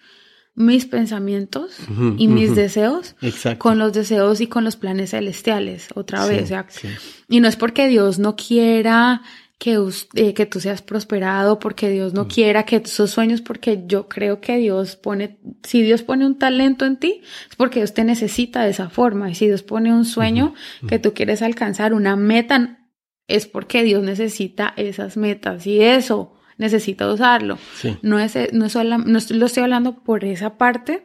[0.53, 1.77] mis pensamientos
[2.17, 3.59] y mis deseos Exacto.
[3.59, 6.43] con los deseos y con los planes celestiales otra Sí, vez.
[6.43, 6.87] O sea, sí.
[7.29, 9.21] y no es porque Dios no quiera
[9.57, 9.79] que,
[10.15, 12.15] eh, que tú seas prosperado, porque Dios Mm.
[12.15, 16.37] no quiera que esos sueños, porque yo creo que Dios pone, si Dios pone un
[16.39, 19.29] talento en ti, es porque Dios te necesita de esa forma.
[19.29, 20.53] Y si Dios pone un sueño
[20.87, 22.79] que tú quieres alcanzar, una meta,
[23.27, 27.57] es porque Dios necesita esas metas y eso necesita usarlo.
[27.75, 27.97] Sí.
[28.01, 31.03] No es, no es no lo estoy hablando por esa parte,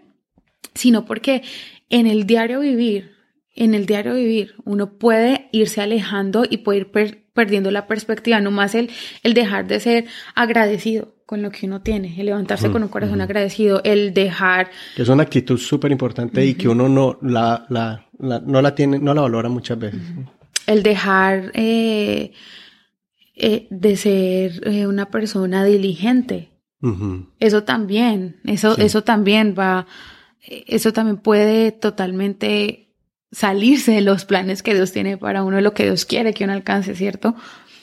[0.75, 1.42] sino porque
[1.90, 3.11] en el diario vivir,
[3.55, 8.40] en el diario vivir, uno puede irse alejando y puede ir per- perdiendo la perspectiva,
[8.40, 8.90] nomás el,
[9.23, 13.21] el dejar de ser agradecido con lo que uno tiene, el levantarse con un corazón
[13.21, 18.07] agradecido, el dejar, Que es una actitud súper importante y que uno no la, la,
[18.21, 20.01] la- no la tiene, no la valora muchas veces.
[20.66, 22.33] el dejar eh,
[23.38, 26.51] eh, de ser eh, una persona diligente.
[27.40, 28.83] Eso también, eso, Sí.
[28.83, 29.87] eso también va,
[30.40, 32.94] eso también puede totalmente
[33.33, 36.44] salirse de los planes que Dios tiene para uno, de lo que Dios quiere que
[36.44, 37.35] uno alcance, ¿cierto?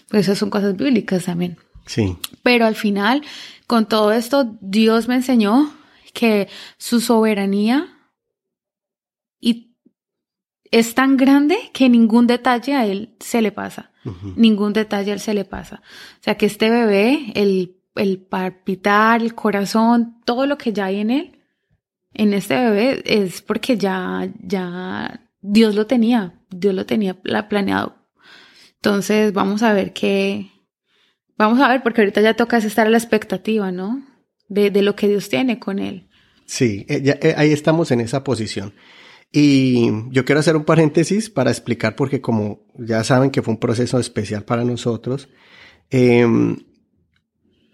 [0.10, 1.58] Pues esas son cosas bíblicas también.
[1.86, 2.16] Sí.
[2.44, 3.24] Pero al final,
[3.68, 5.74] con todo esto, Dios me enseñó
[6.14, 7.98] que su soberanía
[9.42, 9.76] y
[10.72, 13.92] es tan grande que ningún detalle a él se le pasa
[14.36, 15.82] Ningún detalle se le pasa.
[16.20, 21.00] O sea que este bebé, el, el palpitar, el corazón, todo lo que ya hay
[21.00, 21.40] en él,
[22.14, 27.96] en este bebé, es porque ya, ya Dios lo tenía, Dios lo tenía pla- planeado.
[28.76, 30.52] Entonces vamos a ver qué,
[31.38, 34.06] vamos a ver, porque ahorita ya toca es estar a la expectativa, ¿no?
[34.50, 36.10] De, de lo que Dios tiene con él.
[36.46, 38.74] Sí, eh, ya, eh, ahí estamos en esa posición.
[39.36, 43.60] Y yo quiero hacer un paréntesis para explicar, porque como ya saben que fue un
[43.60, 45.28] proceso especial para nosotros,
[45.90, 46.58] em,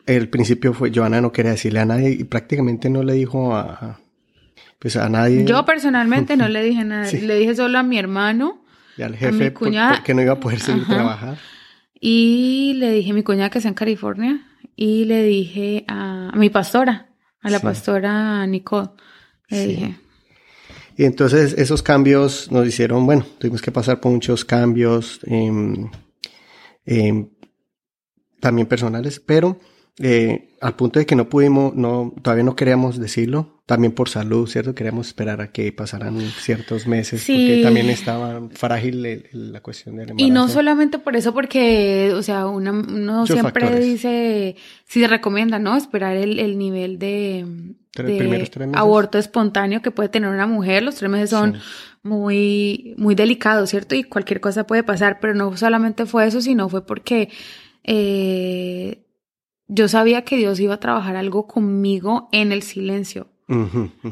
[0.05, 3.61] el principio fue, Joana no quería decirle a nadie y prácticamente no le dijo a,
[3.73, 3.99] a-
[4.79, 7.19] pues a nadie, Yo personalmente no le dije nada, Sí.
[7.21, 8.63] le dije solo a mi hermano
[8.97, 10.93] y al mi jefe, por- cuñada- porque no iba a poder seguir Ajá.
[10.93, 11.37] trabajar.
[11.99, 14.41] Y le dije a mi cuñada que está en California
[14.77, 17.09] y le dije a, a mi pastora,
[17.41, 17.63] a la Sí.
[17.65, 18.91] pastora Nicole,
[19.49, 19.95] Le dije.
[20.99, 25.89] Y entonces esos cambios nos hicieron, bueno, tuvimos que pasar por muchos cambios, em,
[26.85, 27.29] em,
[28.41, 29.57] también personales, pero
[29.97, 34.45] eh, al punto de que no pudimos, no, todavía no queríamos decirlo, también por salud,
[34.49, 34.75] ¿cierto?
[34.75, 40.27] Queríamos esperar a que pasaran ciertos meses, porque también estaba frágil la cuestión del embarazo.
[40.27, 45.59] Y no solamente por eso, porque, o sea, una, uno siempre dice, si se recomienda,
[45.59, 45.77] ¿no?
[45.77, 47.45] Esperar el, el nivel de,
[48.73, 51.57] aborto espontáneo que puede tener una mujer, los tres meses son
[52.03, 53.95] muy, muy delicados, ¿cierto?
[53.95, 57.29] Y cualquier cosa puede pasar, pero no solamente fue eso, sino fue porque...
[57.83, 59.05] Eh,
[59.69, 63.27] yo sabía que Dios iba a trabajar algo conmigo en el silencio,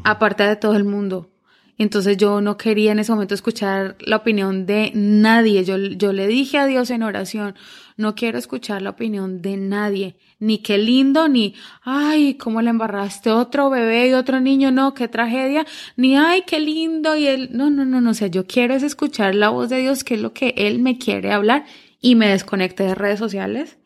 [0.03, 1.31] aparte de todo el mundo.
[1.77, 5.63] Entonces yo no quería en ese momento escuchar la opinión de nadie.
[5.63, 7.55] Yo, yo le dije a Dios en oración,
[7.97, 10.15] no quiero escuchar la opinión de nadie.
[10.39, 15.07] Ni qué lindo, ni, ay, cómo le embarraste otro bebé y otro niño, no, qué
[15.07, 15.65] tragedia.
[15.95, 17.15] Ni, ay, qué lindo.
[17.15, 19.79] Y él, no, no, no, no, o sea, yo quiero es escuchar la voz de
[19.79, 21.65] Dios, que es lo que Él me quiere hablar.
[22.01, 23.77] Y me desconecté de redes sociales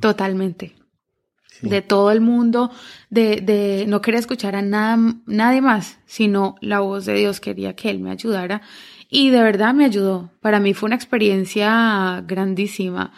[0.00, 0.81] totalmente
[1.62, 2.70] de todo el mundo,
[3.10, 7.74] de, de, no quería escuchar a nada, nadie más, sino la voz de Dios, quería
[7.74, 8.62] que Él me ayudara.
[9.08, 10.30] Y de verdad me ayudó.
[10.40, 13.12] Para mí fue una experiencia grandísima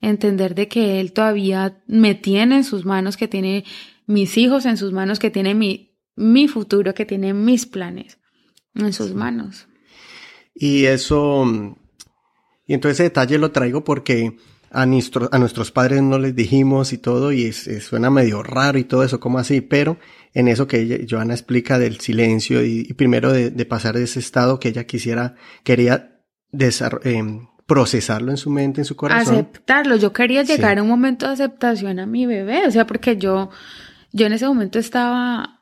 [0.00, 3.64] entender de que Él todavía me tiene en sus manos, que tiene
[4.06, 8.18] mis hijos en sus manos, que tiene mi, mi futuro, que tiene mis planes
[8.74, 9.68] en sus manos.
[10.54, 11.44] Y eso,
[12.66, 14.36] y entonces ese detalle lo traigo porque
[14.76, 19.02] a, a nuestros padres no les dijimos y todo, y suena medio raro y todo
[19.02, 19.96] eso, como así, pero
[20.34, 24.60] en eso que ella, Joana explica del silencio y, primero de, pasar de ese estado
[24.60, 25.34] que ella quisiera,
[25.64, 26.20] quería
[26.52, 29.34] eh, procesarlo en su mente, en su corazón.
[29.34, 33.16] Aceptarlo, yo quería llegar a un momento de aceptación a mi bebé, o sea, porque
[33.16, 33.48] yo,
[34.12, 35.55] yo en ese momento estaba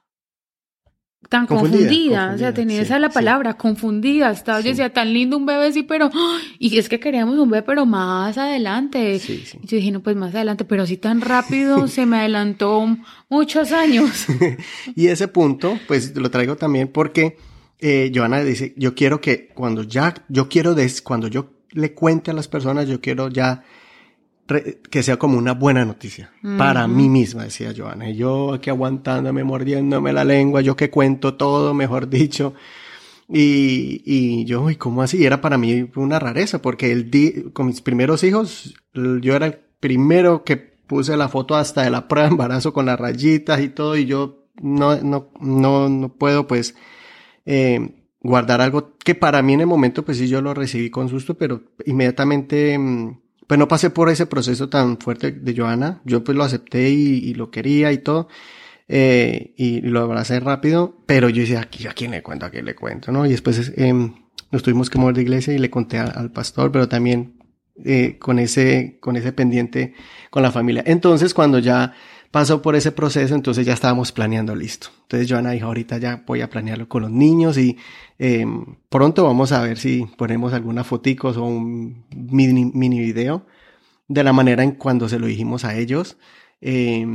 [1.28, 5.46] tan confundida, o sea, tenía esa la palabra, confundida, estaba, yo decía, tan lindo un
[5.46, 6.10] bebé, sí, pero,
[6.58, 10.34] y es que queríamos un bebé, pero más adelante, y yo dije, no, pues más
[10.34, 12.96] adelante, pero sí tan rápido, se me adelantó
[13.28, 14.26] muchos años.
[14.94, 17.36] y ese punto, pues lo traigo también porque
[17.80, 22.30] eh, Joana dice, yo quiero que cuando ya, yo quiero, des, cuando yo le cuente
[22.30, 23.64] a las personas, yo quiero ya
[24.46, 28.10] que sea como una buena noticia para mí misma, decía Joana.
[28.10, 32.54] Y yo aquí aguantándome, mordiéndome la lengua, yo que cuento todo, mejor dicho.
[33.26, 35.24] Y, y yo, ¿y cómo así?
[35.24, 39.58] era para mí una rareza, porque el di con mis primeros hijos, yo era el
[39.80, 43.70] primero que puse la foto hasta de la prueba de embarazo con las rayitas y
[43.70, 46.74] todo, y yo no, no, no, no puedo pues
[47.46, 51.08] eh, guardar algo que para mí en el momento pues sí yo lo recibí con
[51.08, 52.78] susto, pero inmediatamente...
[53.46, 56.00] Pues no pasé por ese proceso tan fuerte de Joana.
[56.04, 58.28] Yo pues lo acepté y, lo quería y todo.
[58.88, 62.46] Eh, y lo abracé rápido, pero yo decía, ¿a quién le cuento?
[62.46, 63.12] ¿A quién le cuento?
[63.12, 63.24] ¿No?
[63.24, 63.92] Y después eh,
[64.50, 67.38] nos tuvimos que mover de iglesia y le conté al pastor, pero también
[67.84, 69.94] eh, con ese, con ese pendiente
[70.30, 70.84] con la familia.
[70.86, 71.92] Entonces, cuando ya
[72.34, 74.88] pasó por ese proceso, entonces ya estábamos planeando listo.
[75.02, 77.76] Entonces Joana dijo, ahorita ya voy a planearlo con los niños y
[78.18, 78.44] eh,
[78.88, 83.46] pronto vamos a ver si ponemos alguna foticos o un mini, mini video
[84.08, 86.16] de la manera en cuando se lo dijimos a ellos.
[86.60, 87.06] Eh,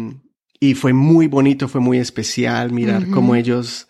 [0.57, 3.89] y fue muy bonito, fue muy especial mirar cómo ellos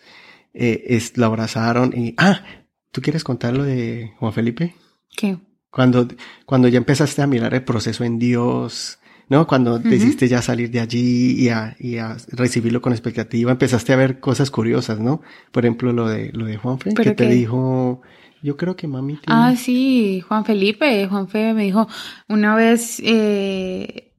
[0.52, 1.96] eh, lo abrazaron.
[1.96, 2.42] Y, ah,
[2.90, 4.74] ¿tú quieres contar lo de Juan Felipe?
[5.16, 5.38] ¿Qué?
[5.70, 6.08] Cuando,
[6.44, 8.99] cuando ya empezaste a mirar el proceso en Dios,
[9.30, 9.46] ¿no?
[9.46, 13.96] Cuando decidiste ya salir de allí y a, y a, recibirlo con expectativa, empezaste a
[13.96, 15.22] ver cosas curiosas, ¿no?
[15.52, 18.02] Por ejemplo, lo de, lo de Juanfe, que te dijo,
[18.42, 19.40] yo creo que mami tiene...
[19.40, 21.86] Ah, sí, Juan Felipe, Juanfe me dijo
[22.28, 24.09] una vez, eh,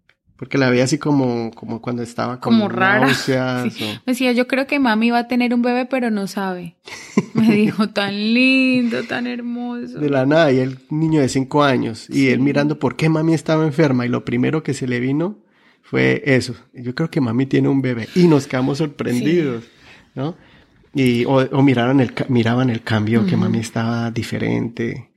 [0.41, 3.05] porque la veía así como, como cuando estaba como, rara.
[3.27, 6.77] Me decía, yo creo que mami va a tener un bebé, pero no sabe.
[7.35, 9.99] Me dijo, tan lindo, tan hermoso.
[9.99, 13.35] De la nada, y el niño de cinco años, y él mirando por qué mami
[13.35, 15.37] estaba enferma, y lo primero que se le vino
[15.83, 16.55] fue eso.
[16.73, 19.65] Yo creo que mami tiene un bebé, y nos quedamos sorprendidos,
[20.15, 20.35] ¿no?
[20.95, 25.11] Y, o, miraron el, miraban el cambio, que mami estaba diferente,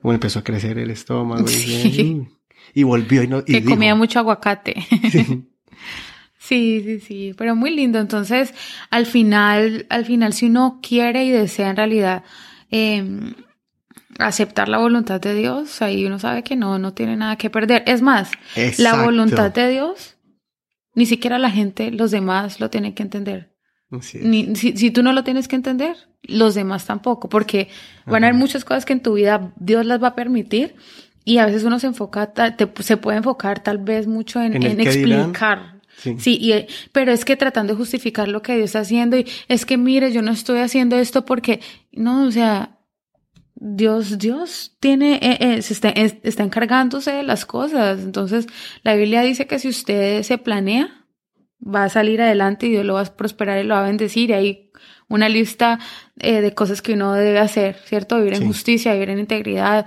[0.00, 2.26] como empezó a crecer el estómago, y,
[2.74, 3.44] y volvió y no.
[3.44, 4.76] que comía mucho aguacate.
[6.38, 6.82] Sí.
[6.84, 8.00] sí, sí, pero muy lindo.
[8.00, 8.54] Entonces,
[8.90, 12.24] al final, al final, si uno quiere y desea en realidad
[12.72, 13.34] em,
[14.18, 17.84] aceptar la voluntad de Dios, ahí uno sabe que no, no tiene nada que perder.
[17.86, 18.32] Es más,
[18.78, 20.16] la voluntad de Dios,
[20.94, 23.54] ni siquiera la gente, los demás lo tienen que entender.
[24.14, 27.68] Ni, si, si, tú no lo tienes que entender, los demás tampoco, porque
[28.06, 30.76] van a haber muchas cosas que en tu vida Dios las va a permitir
[31.30, 32.32] y a veces uno se enfoca,
[32.80, 35.80] se puede enfocar tal vez mucho en, explicar.
[36.18, 39.76] Sí, pero es que tratando de justificar lo que Dios está haciendo y es que
[39.76, 41.60] mire, yo no estoy haciendo esto porque,
[41.92, 42.80] no, o sea,
[43.54, 48.00] Dios, Dios tiene, eh, eh, se está, está encargándose de las cosas.
[48.00, 48.48] Entonces,
[48.82, 51.06] la Biblia dice que si usted se planea,
[51.62, 54.30] va a salir adelante y Dios lo va a prosperar y lo va a bendecir.
[54.30, 54.70] Y hay
[55.08, 55.78] una lista
[56.18, 58.16] eh, de cosas que uno debe hacer, ¿cierto?
[58.16, 59.86] Vivir en justicia, vivir en integridad,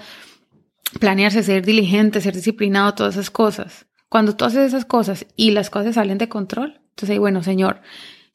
[1.00, 3.86] planearse, ser diligente, ser disciplinado, todas esas cosas.
[4.10, 7.82] Cuando tú haces esas cosas y las cosas salen de control, entonces, bueno, Señor,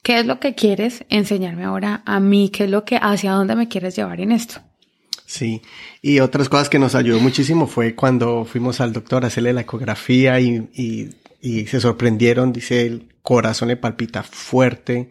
[0.03, 2.51] ¿qué es lo que quieres enseñarme ahora a mí?
[2.51, 4.61] ¿Qué es lo que, hacia dónde me quieres llevar en esto?
[5.27, 5.63] Sí,
[6.01, 9.61] y otras cosas que nos ayudó muchísimo fue cuando fuimos al doctor a hacerle la
[9.61, 15.11] ecografía y, y, y se sorprendieron, dice, el corazón le palpita fuerte,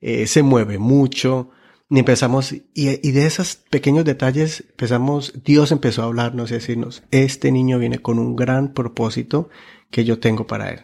[0.00, 1.50] eh, se mueve mucho,
[1.88, 6.58] y empezamos, y, y, de esos pequeños detalles empezamos, Dios empezó a hablarnos y a
[6.58, 9.48] decirnos, este niño viene con un gran propósito
[9.90, 10.80] que yo tengo para él.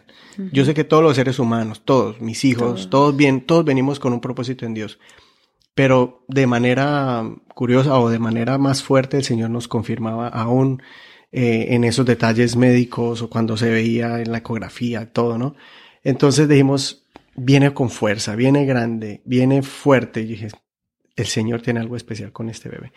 [0.51, 4.13] Yo sé que todos los seres humanos, todos, mis hijos, todos bien, todos venimos con
[4.13, 4.99] un propósito en Dios.
[5.75, 7.23] Pero de manera
[7.53, 10.81] curiosa o de manera más fuerte el Señor nos confirmaba aún
[11.31, 15.55] eh, en esos detalles médicos o cuando se veía en la ecografía, todo, ¿no?
[16.03, 20.21] Entonces dijimos, viene con fuerza, viene grande, viene fuerte.
[20.21, 20.49] Y dije,
[21.15, 22.91] el Señor tiene algo especial con este bebé.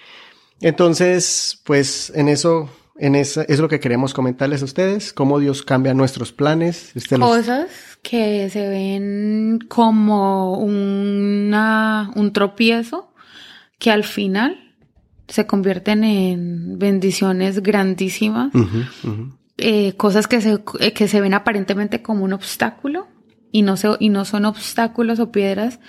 [0.60, 5.62] Entonces, pues en eso, en eso es lo que queremos comentarles a ustedes, cómo Dios
[5.62, 6.92] cambia nuestros planes.
[7.18, 7.68] Cosas
[8.02, 13.12] que se ven como una, un tropiezo
[13.78, 14.74] que al final
[15.28, 18.52] se convierten en bendiciones grandísimas.
[19.58, 23.08] Eh, cosas que se, eh, que se ven aparentemente como un obstáculo
[23.52, 25.80] y no, se, y no son obstáculos o piedras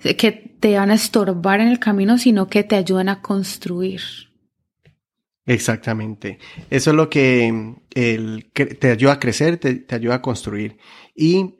[0.00, 4.00] que te van a estorbar en el camino, sino que te ayudan a construir.
[5.46, 6.38] Exactamente.
[6.70, 10.78] Eso es lo que el, te ayuda a crecer, te, ayuda a construir.
[11.14, 11.56] Y,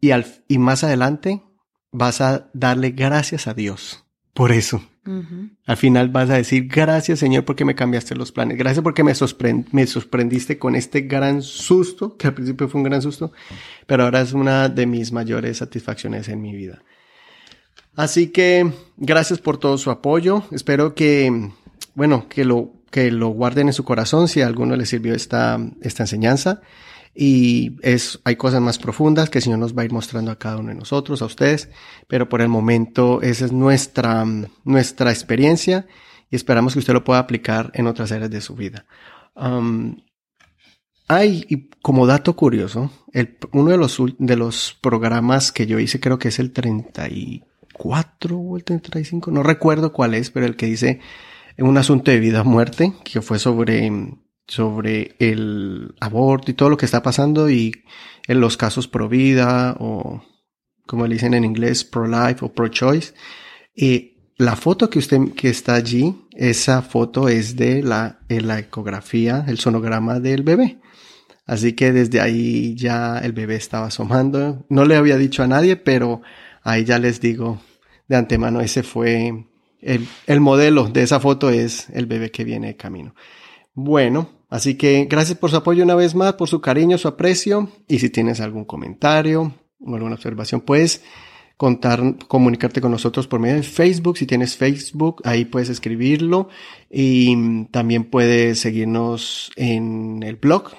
[0.00, 1.42] y, al, y más adelante
[1.92, 4.04] vas a darle gracias a Dios
[4.34, 4.82] por eso.
[5.66, 9.12] Al final vas a decir, gracias Señor porque me cambiaste los planes, gracias porque me,
[9.70, 13.30] me sorprendiste con este gran susto, que al principio fue un gran susto,
[13.86, 16.82] pero ahora es una de mis mayores satisfacciones en mi vida.
[17.96, 21.50] Así que gracias por todo su apoyo, espero que,
[21.94, 25.58] bueno, que lo, que lo guarden en su corazón si a alguno le sirvió esta,
[25.80, 26.60] esta enseñanza.
[27.14, 30.38] Y es, hay cosas más profundas que el Señor nos va a ir mostrando a
[30.38, 31.70] cada uno de nosotros, a ustedes,
[32.06, 34.26] pero por el momento esa es nuestra,
[34.64, 35.86] nuestra experiencia
[36.30, 38.84] y esperamos que usted lo pueda aplicar en otras áreas de su vida.
[39.34, 39.96] Um,
[41.08, 46.00] hay, y como dato curioso, el, uno de los, de los programas que yo hice,
[46.00, 46.52] creo que es el
[47.76, 51.00] 34 o el 35, no recuerdo cuál es, pero el que dice
[51.58, 53.90] un asunto de vida muerte, que fue sobre
[54.48, 57.82] sobre el aborto y todo lo que está pasando y
[58.28, 60.22] en los casos pro vida o
[60.86, 63.12] como le dicen en inglés pro life o pro choice.
[63.74, 69.44] Y la foto que usted que está allí, esa foto es de la, la ecografía,
[69.48, 70.78] el sonograma del bebé.
[71.44, 74.64] Así que desde ahí ya el bebé estaba asomando.
[74.68, 76.22] No le había dicho a nadie, pero
[76.66, 77.60] ahí ya les digo
[78.08, 79.46] de antemano, ese fue
[79.80, 83.14] el, el modelo de esa foto es el bebé que viene de camino.
[83.74, 87.68] Bueno, Así que gracias por su apoyo una vez más, por su cariño, su aprecio.
[87.88, 91.02] Y si tienes algún comentario o alguna observación, puedes
[91.56, 94.18] contar, comunicarte con nosotros por medio de Facebook.
[94.18, 96.48] Si tienes Facebook, ahí puedes escribirlo.
[96.90, 100.70] Y también puedes seguirnos en el blog.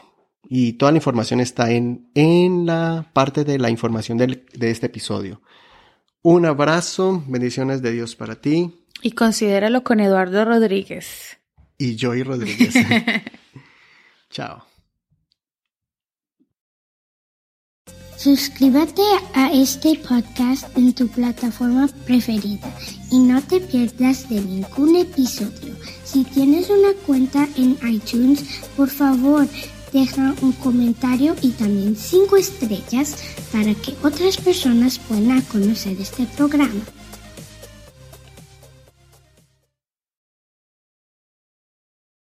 [0.50, 5.42] Y toda la información está en, en la parte de la información de este episodio.
[6.24, 8.74] Un abrazo, bendiciones de Dios para ti.
[9.02, 11.38] Y considéralo con Eduardo Rodríguez.
[11.78, 12.74] Y Joy Rodríguez.
[14.30, 14.66] Chao.
[18.18, 19.04] Suscríbete
[19.36, 22.68] a este podcast en tu plataforma preferida
[23.12, 25.76] y no te pierdas de ningún episodio.
[26.04, 28.44] Si tienes una cuenta en iTunes,
[28.76, 29.48] por favor,
[30.00, 33.16] deja un comentario y también cinco estrellas
[33.52, 36.82] para que otras personas puedan conocer este programa.